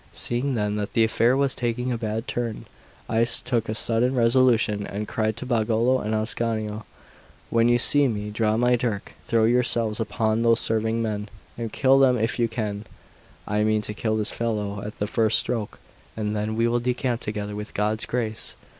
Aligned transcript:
Seeing 0.11 0.55
then 0.55 0.77
that 0.77 0.93
the 0.93 1.03
affair 1.03 1.37
was 1.37 1.53
taking 1.53 1.91
a 1.91 1.95
bad 1.95 2.27
turn, 2.27 2.65
I 3.07 3.23
took 3.23 3.69
a 3.69 3.75
sudden 3.75 4.15
resolution, 4.15 4.87
and 4.87 5.07
cried 5.07 5.37
to 5.37 5.45
Pagolo 5.45 5.99
and 5.99 6.15
Ascanio: 6.15 6.85
"When 7.51 7.69
you 7.69 7.77
see 7.77 8.07
me 8.07 8.31
draw 8.31 8.57
my 8.57 8.75
dirk, 8.75 9.13
throw 9.21 9.43
yourselves 9.43 9.99
upon 9.99 10.41
those 10.41 10.59
serving 10.59 11.03
men, 11.03 11.29
and 11.55 11.71
kill 11.71 11.99
them 11.99 12.17
if 12.17 12.39
you 12.39 12.47
can; 12.47 12.85
I 13.47 13.63
mean 13.63 13.83
to 13.83 13.93
kill 13.93 14.17
this 14.17 14.31
fellow 14.31 14.81
at 14.83 14.97
the 14.97 15.05
first 15.05 15.37
stroke, 15.37 15.77
and 16.17 16.35
then 16.35 16.55
we 16.55 16.67
will 16.67 16.79
decamp 16.81 17.19
together, 17.21 17.55
with 17.55 17.75
God's 17.75 18.07
grace." 18.07 18.55